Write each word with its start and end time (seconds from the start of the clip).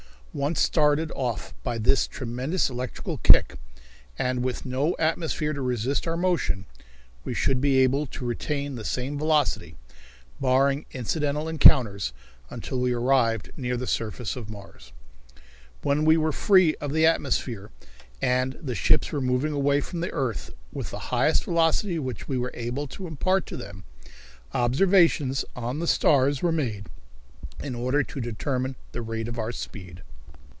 Once 0.33 0.61
started 0.61 1.11
off 1.13 1.53
by 1.61 1.77
this 1.77 2.07
tremendous 2.07 2.69
electrical 2.69 3.17
kick, 3.17 3.55
and 4.17 4.41
with 4.41 4.65
no 4.65 4.95
atmosphere 4.97 5.51
to 5.51 5.61
resist 5.61 6.07
our 6.07 6.15
motion, 6.15 6.63
we 7.25 7.33
should 7.33 7.59
be 7.59 7.79
able 7.79 8.05
to 8.05 8.23
retain 8.23 8.75
the 8.75 8.85
same 8.85 9.17
velocity, 9.17 9.75
barring 10.39 10.85
incidental 10.93 11.49
encounters, 11.49 12.13
until 12.49 12.79
we 12.79 12.93
arrived 12.93 13.51
near 13.57 13.75
the 13.75 13.85
surface 13.85 14.37
of 14.37 14.49
Mars. 14.49 14.93
When 15.81 16.05
we 16.05 16.15
were 16.15 16.31
free 16.31 16.75
of 16.75 16.93
the 16.93 17.05
atmosphere, 17.05 17.69
and 18.21 18.53
the 18.53 18.73
ships 18.73 19.11
were 19.11 19.19
moving 19.19 19.51
away 19.51 19.81
from 19.81 19.99
the 19.99 20.11
earth, 20.13 20.49
with 20.71 20.91
the 20.91 20.99
highest 21.09 21.43
velocity 21.43 21.99
which 21.99 22.29
we 22.29 22.37
were 22.37 22.51
able 22.53 22.87
to 22.87 23.05
impart 23.05 23.45
to 23.47 23.57
them, 23.57 23.83
observations 24.53 25.43
on 25.57 25.79
the 25.79 25.87
stars 25.87 26.41
were 26.41 26.53
made 26.53 26.87
in 27.61 27.75
order 27.75 28.01
to 28.01 28.21
determine 28.21 28.77
the 28.93 29.01
rate 29.01 29.27
of 29.27 29.37
our 29.37 29.51
speed. 29.51 30.03